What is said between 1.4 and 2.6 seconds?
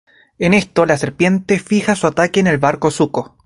fija su ataque en el